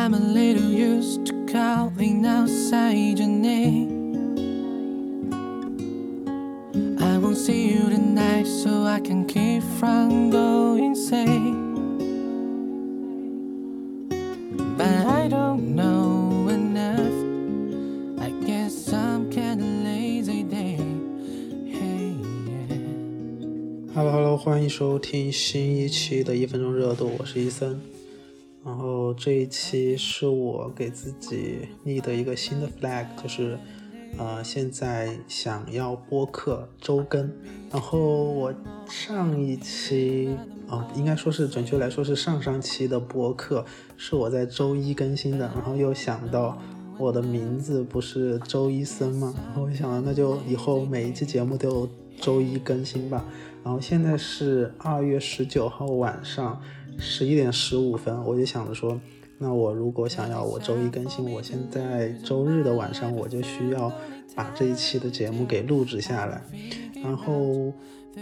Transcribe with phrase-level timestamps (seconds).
[0.00, 3.92] I'm a little used to calling outside your name.
[6.98, 11.66] I won't see you tonight, so I can keep from going insane.
[14.78, 17.12] But I don't know enough.
[18.18, 20.78] I guess some kind of lazy day.
[21.68, 22.16] Hey,
[22.48, 23.92] yeah.
[23.94, 27.78] Hello Hello，欢迎收听新一期的一分钟热度，我是伊森。
[28.63, 33.57] 然后这一期是我给自己立的一个新的 flag，就是
[34.17, 37.31] 呃现在想要播客周更。
[37.71, 38.53] 然后我
[38.87, 40.35] 上一期
[40.67, 43.65] 啊、应该说是准确来说是上上期的播客
[43.97, 46.57] 是我在周一更新的，然后又想到
[46.97, 51.89] 我的名字不是周一森吗，然后我想那就以后每一期节目都
[52.21, 53.25] 周一更新吧。
[53.63, 56.61] 然后现在是二月十九号晚上
[56.97, 58.99] 十一点十五分，我就想着说，
[59.37, 63.91] 那我如果想要我周一更新，我现在周日的晚上我就需要
[64.35, 66.41] 把这一期的节目给录制下来。
[67.03, 67.73] 然后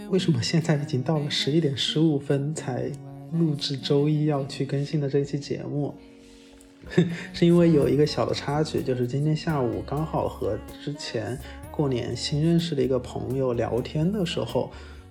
[0.08, 2.90] 为什么现在已经到了十一点十五分才
[3.32, 5.94] 录制周一要去更新的这期节目？
[7.34, 11.38] 是因为有一个小的插曲，就是今天下午刚好和之前
[11.70, 14.70] 过年新认识的一个朋友聊天的时候，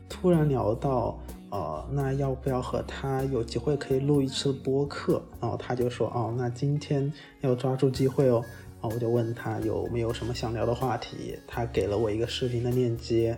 [0.10, 1.20] 突然聊到，
[1.52, 5.22] 呃，那要不要和他有机会可以录一次播客？
[5.42, 8.44] 然后他就说，哦，那今天要抓住机会哦。
[8.82, 13.38] 然后我就问他有没有什么想聊的话题，他给了我一个视频的链接，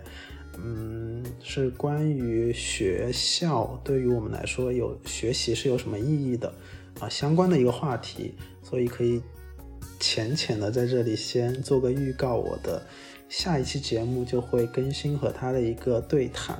[0.62, 6.52] 嗯，是关于学校对于我们来说有学习是有什么意义的
[7.00, 9.20] 啊相关的一个话题，所以可以
[9.98, 12.80] 浅浅的在这里先做个预告，我的
[13.28, 16.56] 下一期节目就会更新和他的一个对谈。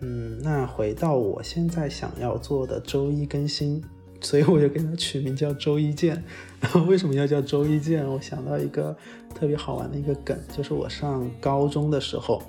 [0.00, 3.82] 嗯，那回到我现在想要做的周一更新，
[4.20, 6.22] 所以我就给它取名叫周一见。
[6.88, 8.06] 为什么要叫周一见？
[8.06, 8.96] 我想到一个
[9.34, 12.42] 特别好玩的一个梗，就是我上高中的时候，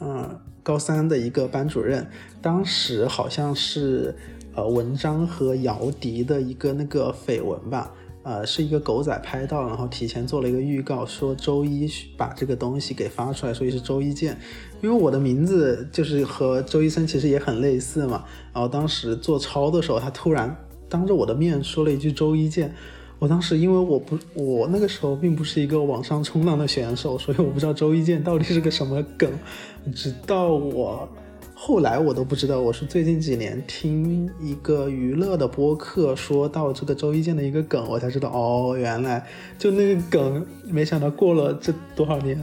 [0.00, 2.06] 嗯，高三的一个班主任，
[2.40, 4.14] 当时好像是
[4.54, 7.92] 呃文章和姚笛的一个那个绯闻吧，
[8.24, 14.36] 呃，是一个狗仔拍到，然后提前做了一个预告，说周一把这个东西给发出来，所以是周一见。
[14.82, 20.56] 因为我的名字就是和周医生其实也很类似嘛，然后当时做操的时候，他突然
[20.88, 22.74] 当着我的面说了一句周一见。
[23.20, 29.30] 我当时因为我不我那个时候并不是一个网上冲浪的选手，所以我不知道周一见到底是个什么梗，
[29.94, 31.08] 直到我
[31.66, 39.26] 后来我都不知道，我是最近几年听一个娱乐的播客说到这个周一见的一个梗，我才知道哦，原来
[39.58, 42.38] 就那个梗，没想到过了这多少年，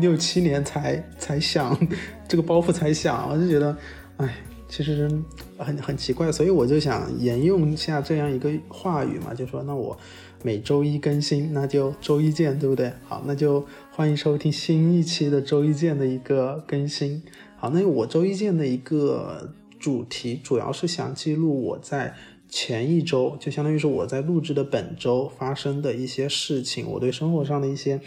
[0.00, 1.78] 六七年才才想
[2.26, 3.76] 这个包袱才想，我就觉得，
[4.16, 4.34] 哎。
[4.70, 5.10] 其实
[5.56, 9.96] 很很奇怪，所以我就想沿用一下这样一个话语嘛，就说那我
[10.42, 12.92] 每周一更新，那就周一见，对不对？
[13.06, 17.22] 好，那就欢迎收听新一期的周一见的一个更新。
[17.60, 22.14] 好，那我周一见的一个主题主要是想记录我在
[22.48, 28.00] 前一周，就相当于是我在录制的本周发生的一些事情，我对生活上的一些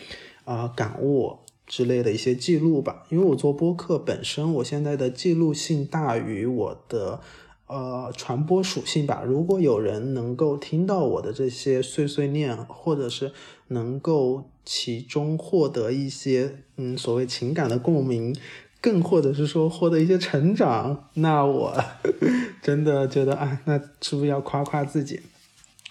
[0.46, 1.38] 啊、感悟。
[1.68, 7.22] 之类的一些记录吧，因为我做播客本身，我现在的记录性大于我的
[7.68, 9.24] 呃传播属性吧。
[9.26, 13.32] 如果有人能够听到我的这些碎碎念，或者是
[13.70, 18.36] 能够其中获得一些嗯所谓情感的共鸣，
[18.82, 21.82] 更或者是说获得一些成长，那我
[22.62, 25.22] 真的觉得啊，那是不是要夸夸自己？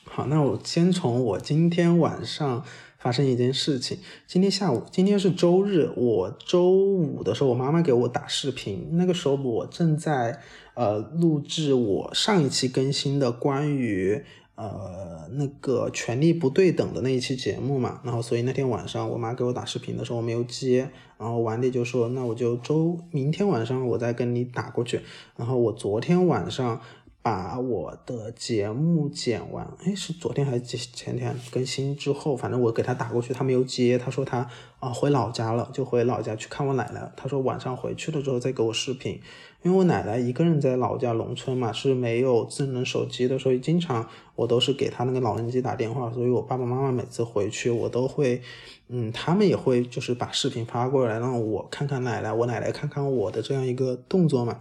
[0.05, 2.65] 好，那我先从我今天晚上。
[3.03, 3.97] 发生一件事情，
[4.27, 10.39] 今天下午，今天是周日，我周五的时候，我妈妈给我打视频，那个时候我正在
[10.75, 14.23] 呃录制我上一期更新的关于
[14.69, 25.01] 呃那个权力不对等的那一期节目嘛，然后所以那天晚上我妈给我打视频的时候我没有接，然后晚点就说那我就周明天晚上我再跟你打过去，
[25.37, 26.81] 然后我昨天晚上。
[27.23, 37.13] 把我的节目剪完，哎，是昨天还是前天更新之后，反正我给他打过去，他没有接，他说他啊回老家了，就回老家去看我奶奶。
[37.17, 39.21] 他说晚上回去了之后再给我视频，
[39.63, 48.41] 因为我奶奶一个人在老家农村嘛，是没有智能手机的，所以经常我都是给他那个老人机打电话，所以我爸爸妈妈每次回去我都会，
[48.89, 54.59] 嗯，他们也会就是把视频发过来让我看看奶奶，我奶奶看看我的这样一个动作嘛。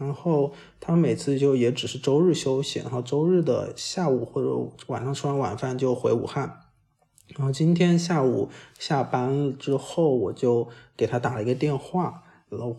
[0.00, 0.50] 然后
[0.80, 6.62] 他们每次就也只是周日休息，然后周日的下午或者晚上吃完晚饭就回武汉。
[7.36, 8.48] 然后今天下午
[8.78, 10.66] 下班之后，我就
[10.96, 12.74] 给他打了一个电话，然后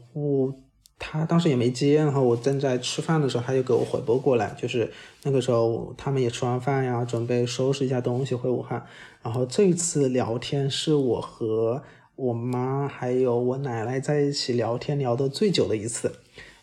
[0.98, 4.92] 他当时也没接，然后我正在吃饭的时候，他就给我回拨过来，就是
[5.24, 8.86] 那个时候他们也吃完饭呀，准备收拾一下东西回武汉。
[9.22, 11.84] 然后这次聊天是我和
[12.16, 16.12] 我妈还有我奶奶在一起聊天聊得最久的一次。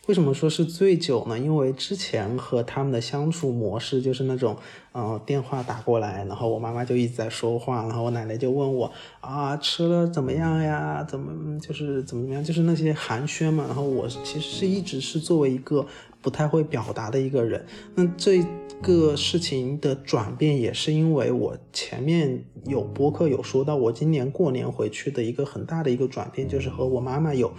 [0.09, 1.39] 为什么说是最久呢？
[1.39, 4.57] 因为之前和他们的相处模式就是那种，
[4.93, 8.91] 呃，电话打过来，然后我妈妈就一直在说话，然后我奶奶就问我
[9.21, 11.05] 啊，吃了怎么样呀？
[11.05, 12.43] 怎么就是怎么怎么样？
[12.43, 13.65] 就是那些寒暄嘛。
[13.67, 15.87] 然后我其实是一直是作为一个
[16.23, 17.67] 不太会表达的一个人。
[17.95, 18.43] 那这
[18.81, 27.53] 个事情的转变也是因为我前面有播客有说到，我今年过年回去的一个很大的一个转变，就是和我妈妈有，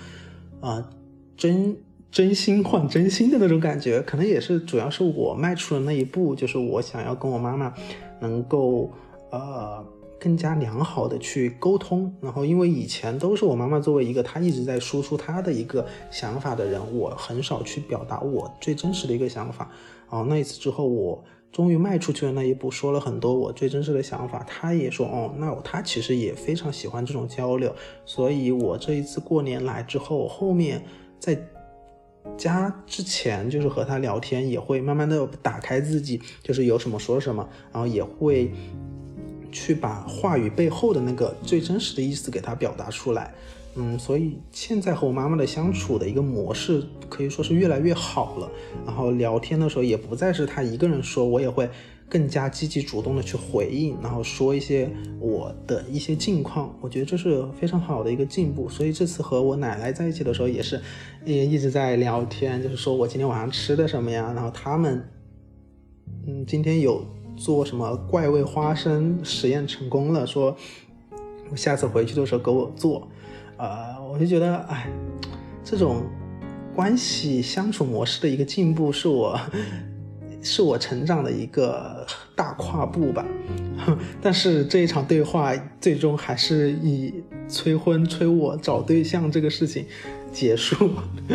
[0.62, 0.90] 啊，
[1.38, 1.78] 真。
[2.12, 7.72] 真心换真心的那种感觉，可能也是主要是我迈出的那一步，就是我想要跟我妈妈
[8.20, 8.92] 能够
[9.30, 9.86] 呃
[10.20, 12.12] 更加良好的去沟通。
[12.20, 19.70] 然后因为以前都是我妈妈作为一个她一直在输出她的一个想法的人，我很少去表达我最真实的一个想法。
[20.10, 24.44] 哦，那一次之后，我终于迈出去了那一步，说了很多我最真实的想法。
[24.48, 27.72] 她也说，哦，那她其实也非常喜欢这种交流。
[28.04, 30.84] 所以我这一次过年来之后，后面
[31.20, 31.40] 在。
[32.38, 38.52] 家之前就是和他聊天，也会慢慢的打开自己，就是有什么说什么，然后也会
[39.52, 43.34] 去把话语背后的那个最真实的意思给他表达出来。
[43.76, 48.50] 嗯，所以现在和我妈妈的相处的一个模式可以说是越来越好了。
[48.86, 51.70] 然后聊天的时候也不再是他一个人说，我也会。
[52.10, 54.90] 更加积极主动的去回应，然后说一些
[55.20, 58.68] 我的一些近况，我觉得这是非常好的一个进步。
[58.68, 60.82] 所以这次和我奶奶在一起的时候，也是
[61.24, 64.34] 也一直在聊天，就是说我今天晚上吃的什么呀？
[64.36, 65.08] 然后他们，
[66.26, 67.06] 嗯，今天有
[67.38, 70.58] 做什么怪味花生实验成功了，说
[71.52, 73.08] 我下次回去的时候给我做。
[73.58, 74.90] 呃，我就觉得，哎，
[75.64, 76.02] 这种
[76.76, 79.40] 关系相处模式的一个进步，是我。
[80.42, 82.06] 是我成长的一个
[82.36, 83.26] 大跨步吧，
[84.22, 87.14] 但是这一场对话最终还是以
[87.48, 89.86] 催婚催我找对象这个事情
[90.32, 90.92] 结束。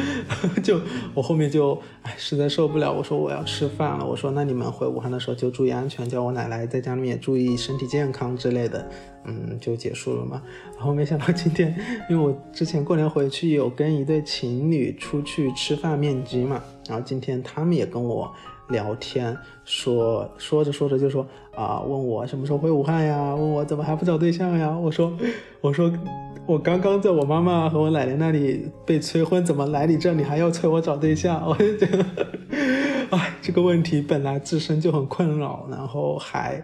[0.64, 0.80] 就
[1.12, 4.06] 我后面就哎实在受不了，我说我要吃饭了。
[4.06, 8.88] 我说那你们回武汉的时候就注意安全，叫我奶奶在家里面注意身体健康之类的。
[9.26, 10.42] 嗯，就结束了嘛。
[10.76, 11.74] 然后没想到今天，
[12.08, 18.32] 因为我之前过年回去有跟一对情侣出去吃饭面基嘛，然后今天他们也跟我。
[18.69, 23.34] 聊天说说着说着就说啊，问我什么时候回武汉呀？
[23.34, 24.76] 问我怎么还不找对象呀？
[24.76, 25.12] 我说
[25.61, 25.93] 我说
[26.46, 31.43] 我刚刚在我妈妈和我奶奶那里被催婚，怎么来你这里还要催我找对象？
[31.49, 32.05] 我就觉得，
[33.11, 36.62] 哎，这个问题本来自身就很困扰，然后还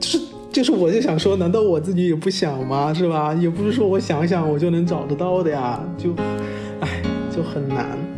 [0.00, 0.18] 就是
[0.50, 2.92] 就是我就想说，难道我自己也不想吗？
[2.94, 3.34] 是吧？
[3.34, 6.12] 也不是说我想想我就能找得到的呀，就
[6.80, 8.15] 哎就很难。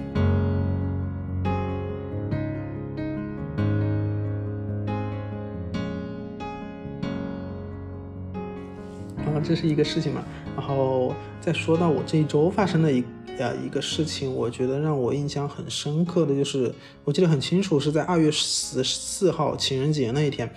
[9.42, 10.24] 这是一个事情嘛，
[10.56, 13.02] 然后再说到我这一周发生的一
[13.38, 16.74] 呃一个事情，我觉得让我印象很深刻的就是，
[17.04, 20.52] 我记得很清楚，是在二月十四号情人节那一天，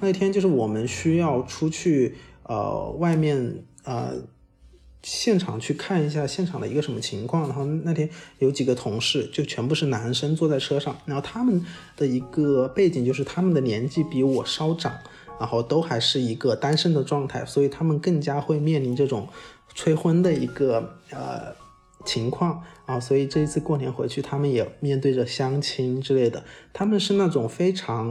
[0.00, 4.14] 那一天就是我们需要出去呃外面呃
[5.02, 8.08] 现场去看一下现场的一个什么情况，然后那天
[8.38, 11.64] 有几个同事就全部是男生坐在车上，然后他们
[11.96, 14.92] 的一个背景就是他们的年纪比我稍长。
[15.38, 19.28] 然后都还是一个单身的状态，所以他们更加会面临这种
[19.74, 21.54] 催婚的一个呃
[22.04, 23.00] 情况啊。
[23.00, 26.42] 所以这一次过年回去，他们也面对着相亲之类的。
[26.72, 28.10] 他们是那种非常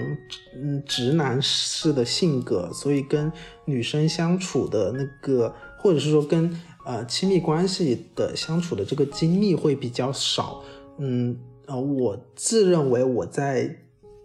[0.55, 3.31] 嗯直男式的性格，所以跟
[3.65, 10.61] 女生相处的那个，或者是说跟呃亲密关系的相处的这个经历会比较少。
[10.97, 13.77] 嗯呃，我自认为我在。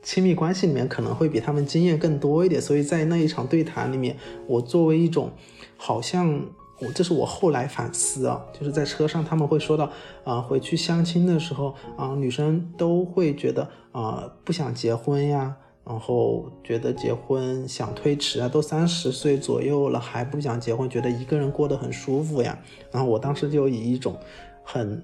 [0.03, 5.31] 亲密关系里面可能会比他们经验更多一点，所以在那一场对谈里面，我作为一种，
[5.77, 6.47] 好像
[6.81, 9.91] 我这是我后来反思啊，就是在车上他们会说到
[10.25, 22.59] 啊，回去相亲的时候啊，女生都会觉得啊不想结婚呀，然后觉得结婚想推迟啊，都三十岁左右了还不想结婚，觉得一个人过得很舒服呀，
[22.93, 24.17] 然后我当时就以一种
[24.63, 25.03] 很。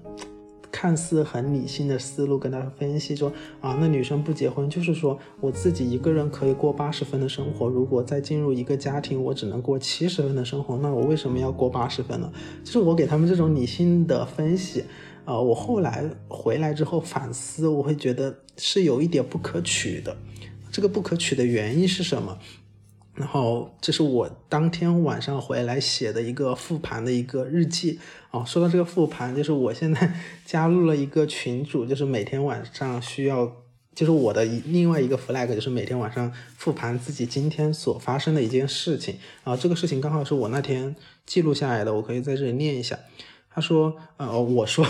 [0.75, 12.29] 看似很理性的思路跟他分析说啊，那女生不结婚就是说我自己一个人可以过八十分的生活，如果再进入一个家庭，我只能过七十分的生活，那我为什么要过八十分呢？
[12.65, 14.83] 就是我给他们这种理性的分析，
[15.23, 20.17] 啊，我后来回来之后反思，我会觉得是有一点不可取的。
[20.73, 22.37] 这个不可取的原因是什么？
[23.15, 27.97] 然后这是我当天晚上回来写的一个复盘的一个日记
[28.31, 28.43] 哦。
[28.45, 30.13] 说到这个复盘，就是我现在
[30.45, 33.49] 加入了一个群组，就是每天晚上需要，
[33.93, 39.55] 就是我的另外一个 flag，就是每天晚上复盘自己今天所发生的一件事情啊。
[39.55, 40.93] 这个事情刚好是我那天
[41.25, 42.99] 记录下来的，我可以在这里念一下。
[43.49, 44.85] 他说，呃，我说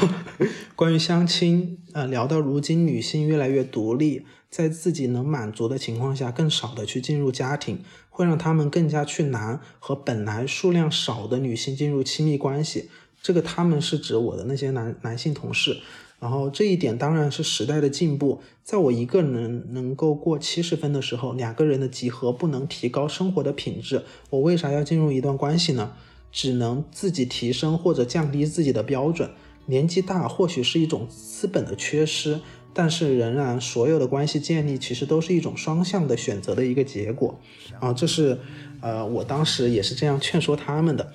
[0.75, 7.84] 关于相亲，呃，聊到如今女性越来越独立，在自己能满足的情况下，更少的去进入家庭。
[8.16, 12.90] 会让他们更加去难和本来数量少的女性进入亲密关系。
[13.22, 15.82] 这个他们是指我的那些男男性同事。
[16.18, 18.42] 然后这一点当然是时代的进步。
[18.64, 24.04] 在我一个人能够过七十分的时候，两个人的集合不能提高生活的品质。
[24.30, 25.92] 我为啥要进入一段关系呢？
[26.32, 29.30] 只能自己提升或者降低自己的标准。
[29.66, 32.40] 年纪大或许是一种资本的缺失。
[32.77, 37.39] 但是仍然，所有的关系建立其实都是一种双向的选择的一个结果，
[37.79, 38.38] 啊，这是，
[38.82, 41.13] 呃，我当时也是这样劝说他们的，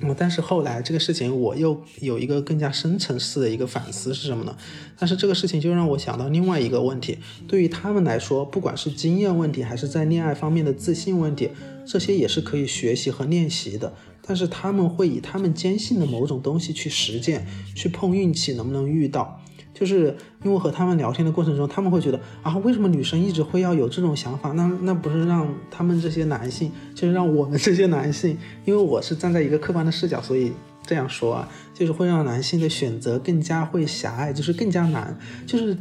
[0.00, 4.56] 嗯，但是后来这个事情我又有一个更加深层次的一个反思是什么呢？
[4.96, 11.50] 但是这个事情就让我想到另外一个问题，对于他们来说，不管是经验问题还是在恋爱方面的自信问题，
[11.84, 19.42] 这些也是可以学习和练习的，但是他们会以他们坚信的某种东西去实践，去碰运气能不能遇到。
[19.78, 24.52] 就是因为和他们聊天的过程中，他们会觉得啊，为什么女生一直会要有这种想法？
[24.52, 30.50] 那那不是让他们这些男性，就是让我们这些男性，因为我是站在一个客观的视角，所以
[30.86, 35.14] 这样说啊，就是会让男性的选择更加会狭隘，就是更加难。
[35.46, 35.76] 就是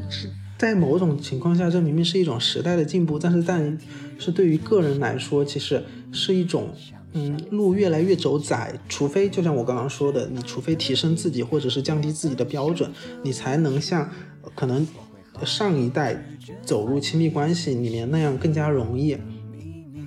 [0.58, 3.78] 在某种情况下，这明明是一种时代的进步，但是但
[4.20, 6.70] 是对于个人来说，其实是一种。
[7.18, 12.92] 嗯，路越来越走窄，除非就像我刚刚说的，你除非提升自己，或者是降低自己的标准，
[13.24, 14.12] 你才能像
[14.54, 14.86] 可能
[15.46, 16.22] 上一代
[16.62, 19.18] 走入亲密关系里面那样更加容易。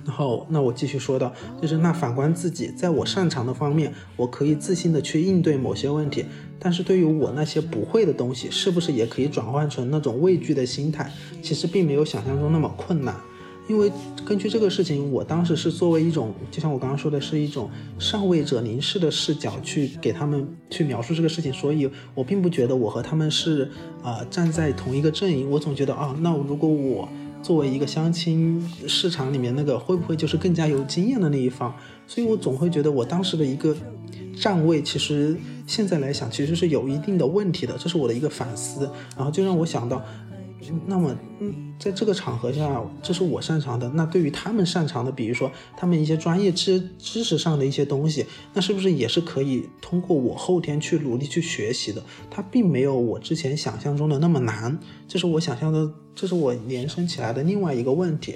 [0.05, 6.25] 然后，那我继续说到，就是那反观自己，在我擅长的方面，我可以自信的去应对某些问题，
[6.59, 11.11] 但是对于我那些不会的东西，是不是也可以转换成那种畏惧的心态？
[11.41, 13.15] 其实并没有想象中那么困难。
[13.69, 13.91] 因为
[14.25, 23.69] 根据这个事情，我当时是作为一种，就像我刚刚说的，是一种上位者凝视的视角去给他们去描述这个事情，所以我并不觉得我和他们是
[24.01, 25.47] 啊站在同一个阵营。
[25.51, 27.07] 我总觉得啊，那如果我
[27.43, 31.71] 作为一个相亲市场里面那个，会不会就是更加有经验的那一方？
[32.07, 33.77] 所以我总会觉得我当时的一个
[34.35, 37.77] 站位，其实现在来想，其实是有一定的问题的。
[37.77, 40.03] 这是我的一个反思，然后就让我想到。
[40.85, 43.87] 那么，嗯，在这个场合下，这是我擅长的。
[43.89, 52.03] 那对于他们擅长的，比如说他们一些专业知知识上的一些东西，那是不是也是可以通过我后天去努力去学习的？
[52.29, 54.77] 它并没有我之前想象中的那么难。
[55.07, 58.35] 这是我想象的，这是我延伸起来的另外一个问题。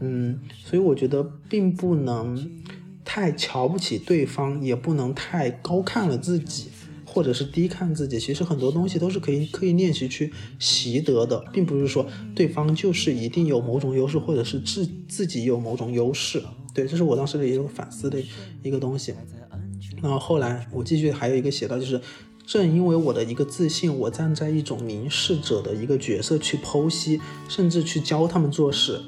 [0.00, 2.62] 嗯，所以我觉得并不能
[3.04, 6.68] 太瞧不起对方，也不能太高看了自己。
[7.12, 16.42] 或者是低看自己，其实很多东西都是可以可以练习去习得的，并不是说对方就是一定有某种优势，或者是自自己有某种优势。
[16.72, 18.18] 对，这是我当时的一个反思的
[18.62, 19.14] 一个东西。
[20.00, 22.00] 然后后来我继续还有一个写到，就是
[22.46, 29.00] 正因为我的一个自信，我站在一种明示者的一个角色去剖析，甚至去教他们做事。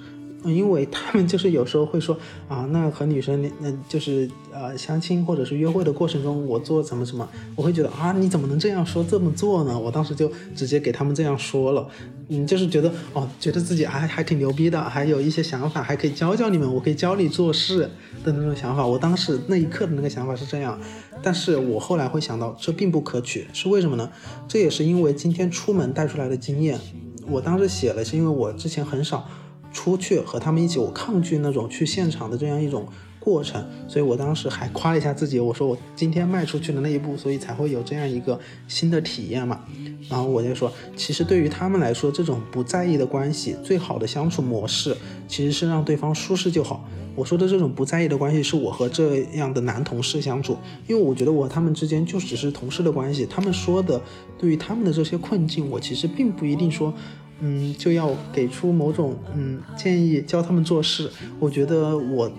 [0.45, 2.17] 因为他们就是有时候会说
[2.49, 9.79] 啊，那和女生那就是呃相亲或者是约会的过程中，我做什么什么，我会觉得啊，你怎么能这样说这么做呢？
[9.79, 11.89] 我当时就直接给他们这样说了，
[12.29, 17.89] 嗯，就是觉得哦，觉得自己还还挺牛逼的，还有一些想法，还可以教教你们，我可以教你做事
[18.23, 18.87] 的那种想法。
[18.87, 20.79] 我当时那一刻的那个想法是这样，
[21.23, 24.11] 但是我后来会想到这并不可取，是为什么呢？
[24.47, 26.79] 这也是因为今天出门带出来的经验。
[27.27, 29.27] 我当时写了，是因为我之前很少。
[29.75, 32.87] 出去和他们一起，我抗拒那种去现场的这样一种
[33.19, 38.39] 过程，所以我当时还夸了一下自己，我说我今天迈出去的那一步，所以才会有这样一个
[38.69, 39.61] 新的体验嘛。
[40.09, 46.89] 然后我就说，其实对于他们来说，这种不在意的关系，最好的相处模式其实是让对方舒适就好。
[47.17, 54.01] 我说的这种不在意的关系，是我和这样的男同事相处，因为我觉得我和他们之间就只是同事的关系，他们说的
[54.39, 56.95] 对于他们的这些困境，我其实并不一定说。
[57.41, 61.11] 嗯，就要给出某种嗯建议，教他们做事。
[61.39, 62.31] 我觉得我。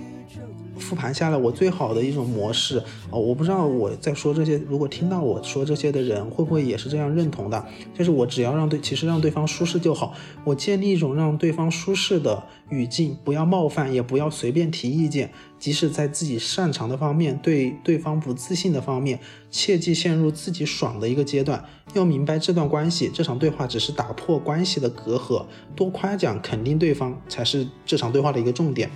[0.79, 7.65] 复盘下来，我最好的一种模式哦，我不知道我在说这些，如果听到我说这些的人会不会也是这样认同的？
[7.93, 10.13] 就是我只要让对，其实让对方舒适就好。
[10.43, 15.31] 我建立一种让对方舒适的语境，不要冒犯，也不要随便提意见。
[15.57, 21.63] 即使在自己擅长的方面，对对方不自信的方面，切忌陷入自己爽的一个阶段。
[21.93, 28.91] 要明白这段关系，这场对话只是打破关系的隔阂，多夸奖肯定对方才是这场对话的一个重点。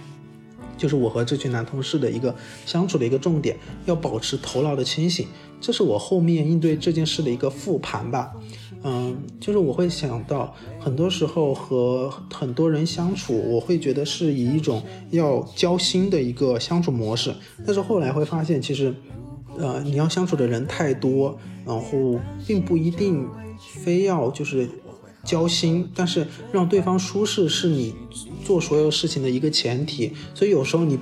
[0.79, 2.33] 就是我和这群男同事的一个
[2.65, 5.27] 相处的一个重点，要保持头脑的清醒，
[5.59, 8.31] 这是我后面应对这件事的一个复盘吧。
[8.81, 14.81] 嗯，就是我会想到，很多时候和很多人相处，我会觉得是以一种
[15.11, 18.95] 要交心的一个相处模式，但是后来会发现，其实，
[19.57, 22.17] 呃，你要相处的人太多，然后
[22.47, 23.27] 并不一定
[23.83, 24.69] 非要就是
[25.25, 27.93] 交心，但是让对方舒适是你
[28.49, 30.97] 做所有事情的一个前提，所以有时候你。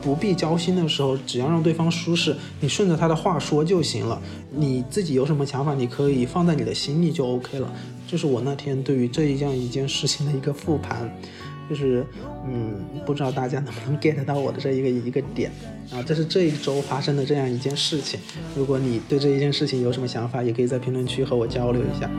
[0.00, 4.20] 不必交心的时候，只要让对方舒适，你顺着他的话说就行了。
[4.50, 7.72] 你自己有什么想法，你可以放在你的心里就 OK 了。
[8.08, 11.08] 这是我那天对于这一样一件事情的一个复盘，
[11.70, 12.04] 就是
[12.48, 12.74] 嗯，
[13.06, 15.52] 不知道大家能不能 get 到我的这一个一个点
[15.92, 16.02] 啊？
[16.02, 18.18] 这是这一周发生的这样一件事情。
[18.56, 22.10] 如果你对这一件事情有什么想法，也可以在评论区和我交流一下。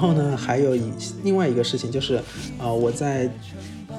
[0.00, 0.80] 然后呢，还有一
[1.24, 2.22] 另外一个事情就是，
[2.58, 3.30] 呃，我在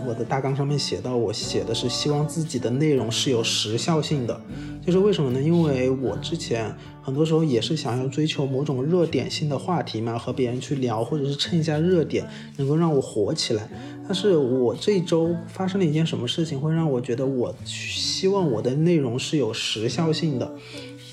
[0.04, 4.42] 我的大纲上面写到，我写的是希望自己的内容是有时效性的，
[4.84, 5.40] 就是为什么呢？
[5.40, 12.28] 因为我之前很多时候也是想要追求某种热点性的话题嘛，和别人去聊，或者是蹭一下热点，
[12.58, 13.70] 能够让我火起来。
[14.08, 20.52] 但是我这周发生了一件什么事情，会让我觉得我希望我的内容是有时效性的？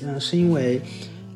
[0.03, 0.81] 嗯，是因为，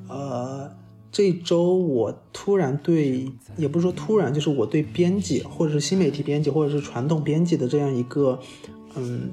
[0.08, 0.70] 呃。
[1.12, 8.40] 这周我突然对，也不是说突然，就是我对编辑或者是新媒体编辑或者是传统编辑的这样一个，
[8.96, 9.30] 嗯，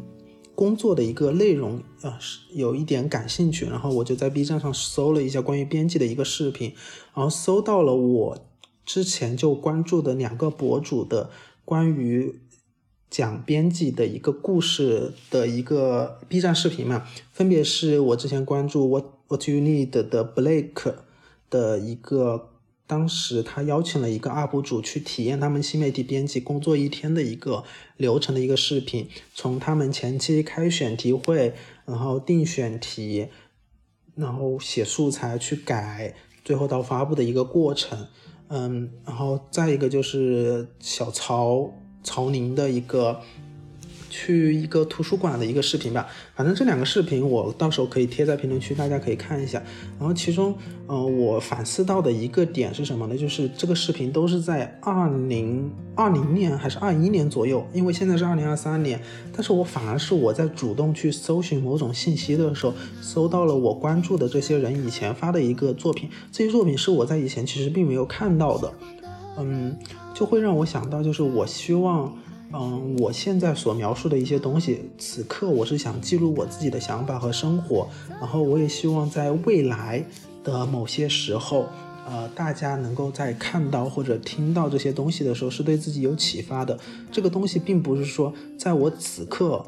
[0.54, 3.66] 工作的一个内容啊，是有一点感兴趣。
[3.66, 6.74] 然后我就在 B 站上搜了一下关于编辑的一个视频，
[7.16, 8.38] 然后搜到了我
[8.86, 11.30] 之前就关注的两个博主的
[11.64, 12.42] 关于
[13.10, 20.96] 讲编辑的一个故事的一个 B 站视频嘛，分别是我之前关注 What What You Need 的 Blake。
[21.50, 22.50] 的一个，
[22.86, 27.64] 当时他邀请了一个 UP 主去体验他们新媒体编辑工作一天的一个
[27.98, 31.54] 流程的一个视频，从他们前期开选题会，
[31.86, 33.28] 然后定选题，
[34.16, 38.08] 然后写素材去改，最后到发布的一个过程，
[38.48, 43.22] 嗯，然后再一个就是小曹曹宁的一个。
[44.20, 46.06] 去一个图书馆的一个视频吧，
[46.36, 49.64] 反正这两个视频我到时候可以贴在评论区，大家可以看一下。
[49.98, 50.54] 然后其中，
[50.90, 53.18] 嗯，我反思到的一个点是什么呢？
[53.18, 59.02] 就是这个视频都是在二零二零年还是二一年左右，因为现在是二零二三年，
[59.32, 68.74] 但是我反而是我在主动去搜寻某种信息的时候，搜到了我关注的这些人以前发的一个作品，这些作品是我在以前其实并没有看到的，
[69.38, 69.78] 嗯，
[70.14, 72.14] 就会让我想到，就是我希望。
[72.52, 77.88] 嗯，我现在所描述的一些东西，此刻我是想记录我自己的想法和生活，
[78.20, 80.04] 然后我也希望在未来
[80.44, 81.68] 的某些时候，
[82.08, 86.78] 呃，大家能够在看到或者听到这些东西的时候，是对自己有启发的。
[87.12, 89.64] 这个东西并不是说在我此刻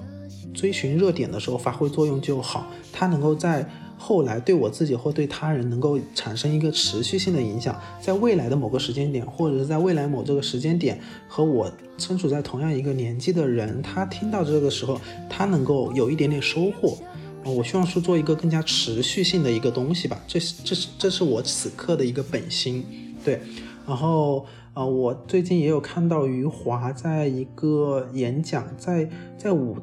[0.54, 3.70] 追寻热点的时候发挥作用就好，它能够在。
[4.04, 16.98] 后来对我自己或对他人能够产生一个持续性的影响，在未来的某个时间点，或者是在未来某这个时间点，和我身处在同样一个年纪的人，他听到这个时候，他能够有一点点收获。
[17.46, 22.84] 我希望是做一个更加持续性的一个东西吧，这是这是这是我此刻的一个本心。
[23.24, 23.40] 对，
[23.88, 29.78] 然后呃，我最近也有看到余华在一个演讲，在在五。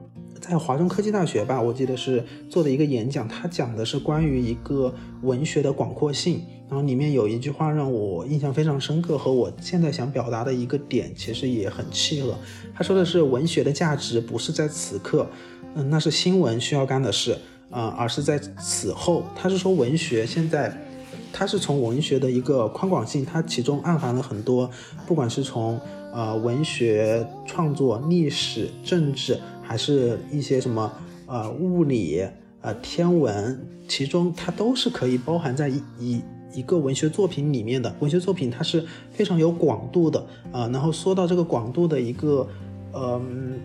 [0.49, 12.35] 在华中科技大学吧，我记得是做的一个演讲，他讲的是关于一个文学的广阔性，然后里面有一句话让我印象非常深刻，和我现在想表达的一个点其实也很契合。
[12.75, 15.29] 他说的是文学的价值不是在此刻，
[15.75, 17.37] 嗯，那是新闻需要干的事
[17.69, 19.25] 啊，而是在此后。
[19.37, 20.75] 他是说文学现在，
[21.31, 24.71] 他是从文学的一个宽广性，它其中暗含了很多，
[25.07, 25.79] 不管是从
[26.13, 29.39] 呃文学创作、历史、政治。
[29.61, 30.91] 还是一些什么
[31.27, 32.27] 呃物理
[32.63, 36.23] 呃天文，其中它都是可以包含在一一
[36.55, 37.95] 一个文学作品里面的。
[38.01, 40.67] 文学作品它是非常有广度的啊。
[40.69, 42.49] 然后说到这个广度的一个
[42.95, 43.61] 嗯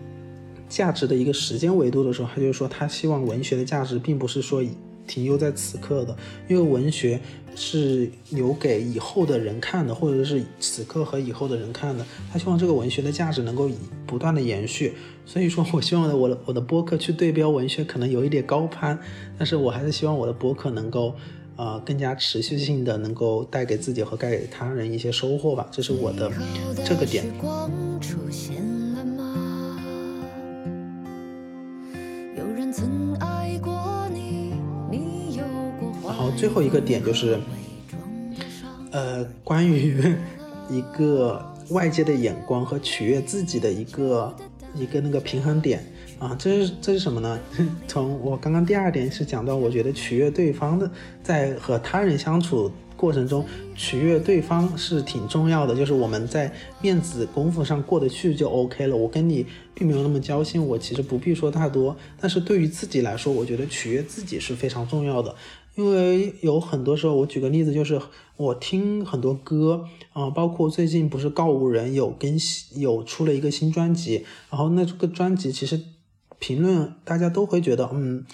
[0.68, 4.72] 价值的一个时间维度的时候，他就说他希望文学的价值并不是说以
[5.06, 6.16] 停留在此刻的，
[6.48, 7.20] 因为文学。
[7.56, 12.04] 是留给以后的人看的，或者是此刻和以后的人看的。
[12.32, 13.70] 他希望这个文学的价值能够
[14.08, 18.98] 不断的延续，所以说我希望我的我的播客去对标文学可能有一点高攀，
[19.38, 21.14] 但是我还是希望我的播客能够
[21.54, 26.32] 呃更加持续性的能够带给自己和带给他人一些收获吧，这是我的
[26.84, 27.24] 这个点。
[27.38, 28.56] 光出现
[28.94, 29.04] 了
[36.24, 37.38] 后最后一个点就是，
[38.90, 40.14] 呃，关于
[40.70, 44.34] 一个外界的眼光和取悦自己的一个
[44.74, 45.84] 一个那个平衡点
[46.18, 47.38] 啊，这是这是什么呢？
[47.86, 50.90] 从我刚刚第二点是讲到，我觉得取悦对方的，
[51.22, 52.70] 在和他人相处。
[52.96, 58.96] 过程中取悦对方是挺重要的，就是我们在面子功夫上过得去就 OK 了。
[58.96, 61.94] 我跟你并没有那么交心，我其实不必说太多。
[62.18, 65.34] 但是对于自己来说，我觉得取悦自己是非常重要的，
[65.74, 68.00] 因为有很多时候，我举个例子，就是
[68.36, 75.80] 我听很多歌啊，包括最近不是告五人有更新有出了一个新专辑，然后那这个专辑其实
[76.38, 78.24] 评论大家都会觉得，嗯，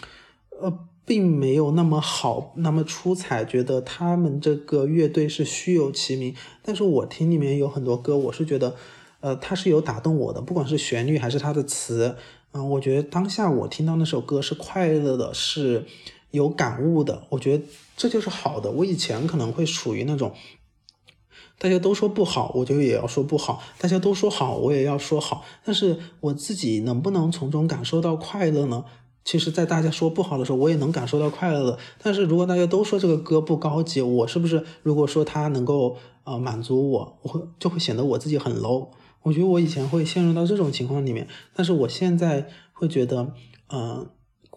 [0.61, 0.79] 呃。
[1.07, 6.33] 并没有那么好，那么出彩，觉得他们这个乐队是虚有其名。
[6.63, 8.77] 但是我听里面有很多歌，我是觉得，
[9.19, 12.15] 呃，它是有打动我的，不管是旋律还是它的词，
[12.53, 15.85] 嗯，我觉得当下我听到那首歌是快乐的，是
[16.31, 17.27] 有感悟的。
[17.31, 17.65] 我觉得
[17.97, 18.71] 这就是好的。
[18.71, 20.33] 我以前可能会属于那种，
[21.59, 25.45] 大家都说不好，我就也要说不好；大家都说好，我也要说好。
[25.65, 28.85] 但是我自己能不能从中感受到快乐呢？
[29.23, 31.79] 其实，在大家说不好的时候，我也能感受到快乐的。
[32.03, 38.89] 但是如果大家都说这个歌不高级，我是不是如果说它能够呃满足我，我会就会显得我自己很 low。
[39.23, 43.35] 我觉得我以前会陷入到这种情况里面，但是我现在会觉得，
[43.69, 44.07] 呃，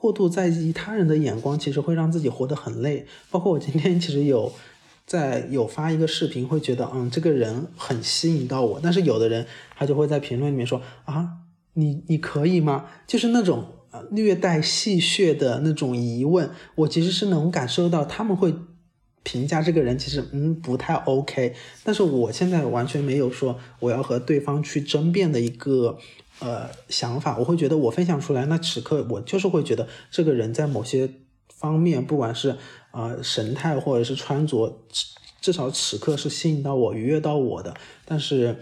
[0.04, 3.06] 过度在意他人的眼光，其实会让自己活得很累。
[3.32, 4.52] 包括我今天其实有
[5.08, 11.30] 在有发一个视频，会觉得嗯这个人很吸引到我，但是有的人他就会在评论里面说啊
[11.76, 12.88] 你你可以吗？
[13.08, 13.66] 就是那种。
[14.10, 18.52] 略带戏谑的那种疑问，我其实是能感受到他们会
[19.22, 21.54] 评价这个人，其实嗯不太 OK。
[21.84, 26.00] 但是我现在完全没有说我要和对方去争辩的一个
[26.40, 31.10] 呃想法，我会觉得我分享出来，那此刻我就是会觉得这个人在某些
[31.48, 32.58] 方面，不管是
[32.92, 34.80] 啊神态或者是穿着，
[35.42, 38.60] 至少此刻是吸引到我、愉悦到我的，但是。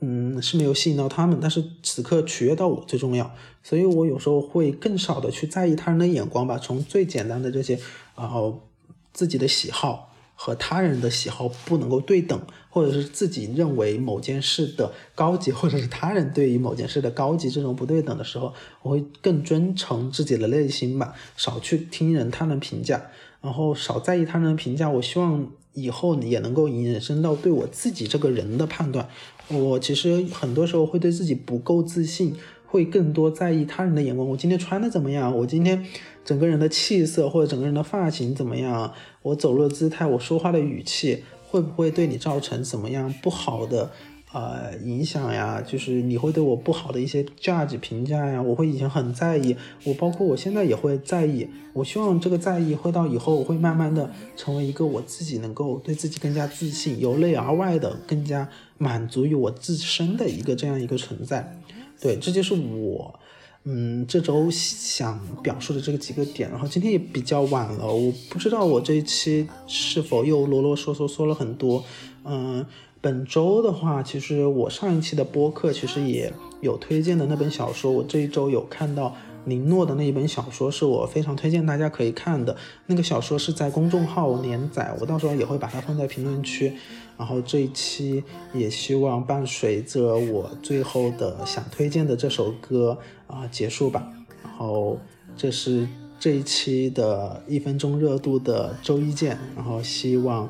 [0.00, 6.56] 嗯，是没有吸引到他们，但是此刻取悦到我最重要，所以我有时候会更少的去在意他人的眼光吧。
[6.56, 7.80] 从最简单的这些，
[8.14, 8.68] 然后
[9.12, 10.07] 自己的喜好
[10.40, 24.88] 和他人的喜好不能够对等，或者是自己认为某件事的高级，或者是他人对于某件事的高级这种不对等的时候，我会更遵从自己的内心吧，少去听人他人评价，然后少在意他人的评价。
[24.88, 29.08] 我希望以后也能够引申到对我自己这个人的判断。
[29.48, 32.36] 我其实很多时候会对自己不够自信，
[32.68, 34.28] 会更多在意他人的眼光。
[34.28, 35.36] 我今天穿的怎么样？
[35.36, 35.84] 我今天
[36.24, 38.92] 整个人的气色或者整个人的发型怎么样？
[39.22, 43.90] 我走路的姿态，我说话的语气会不会对你造成怎么样不好的？
[44.30, 51.48] 呃，影响呀，就是你会对我不好的一些 judge 评价呀，我会以前很在意，我包括我现在也会在意。
[51.72, 61.58] 我希望这个在意会到以后，我会慢慢的成为一个我自己能够对自己更加自信，由内而外的更加满足于我自身的一个这样一个存在。
[62.00, 63.18] 对，这就是我，
[63.64, 66.50] 嗯，这周想表述的这个几个点。
[66.50, 71.84] 然后今天也比较晚了，我不知道我这一期是否又啰啰嗦嗦说了很多，
[72.24, 72.64] 嗯。
[73.00, 79.14] 本周的话，其实我上一期的播客其实也有推荐的那本小说，我这一周有看到
[79.48, 82.56] 林诺的那一本小说，是我非常推荐大家可以看的。
[82.86, 86.72] 那个小说是在公众号连载，我到时候也会把它放在评论区。
[87.16, 94.12] 然后这一期也希望伴随着我最后的想推荐的这首歌啊结束吧。
[94.44, 94.98] 然后
[95.36, 95.88] 这是
[96.20, 99.38] 这一期的一分钟热度的周一见。
[99.56, 100.48] 然后希望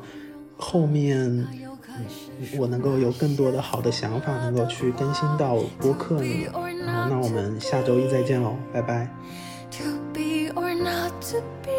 [0.57, 1.47] 后面。
[1.97, 6.43] 嗯我能够有更多的好的想法，能够去更新到播客里。
[6.43, 6.61] 然后，
[7.09, 9.09] 那我们下周一再见喽，拜拜。
[9.71, 11.69] To be or not to be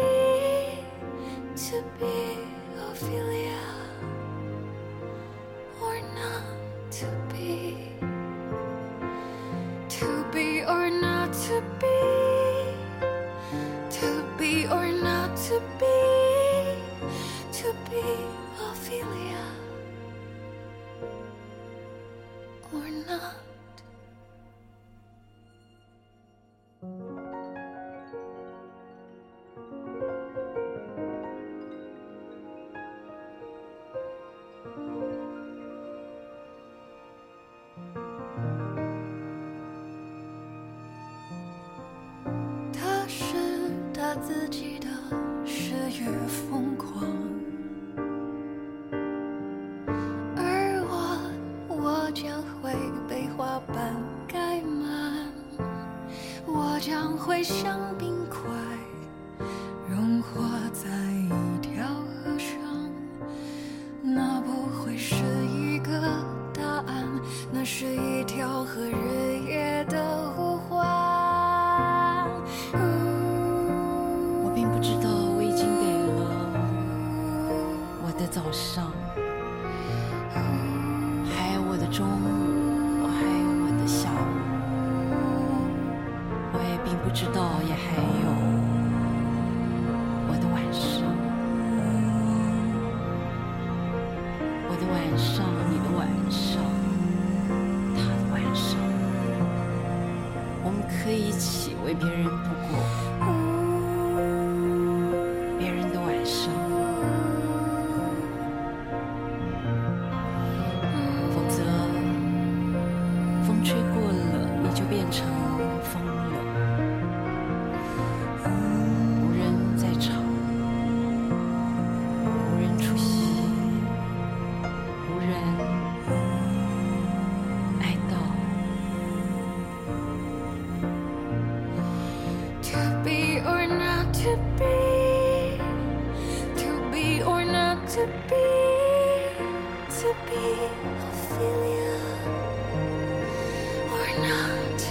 [44.21, 44.70] 自己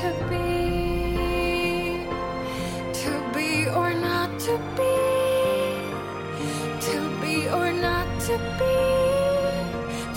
[0.01, 2.07] to be,
[2.95, 4.97] to be or not to be,
[6.81, 8.77] to be or not to be,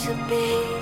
[0.04, 0.73] to be.